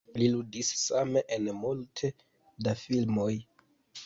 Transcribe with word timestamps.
Li 0.19 0.27
ludis 0.35 0.71
same 0.85 1.23
en 1.37 1.51
multe 1.59 2.11
da 2.69 2.75
filmoj. 2.83 3.31